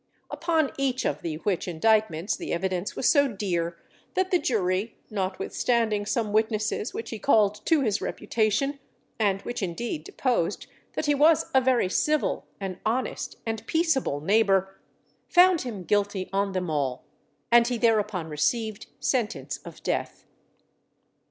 [0.31, 3.77] Upon each of the which indictments the evidence was so dear
[4.15, 8.79] that the jury, notwithstanding some witnesses which he called to his reputation,
[9.19, 14.75] and which indeed deposed that he was a very civil and honest, and peaceable neighbour,
[15.29, 17.03] found him guilty on them all,
[17.51, 20.25] and he thereupon received sentence of death.